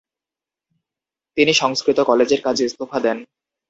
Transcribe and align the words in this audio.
তিনি 1.37 1.51
সংস্কৃৃত 1.53 1.99
কলেজের 2.01 2.41
কাজে 2.41 2.63
ইস্তফা 2.65 2.97
দেন। 2.99 3.17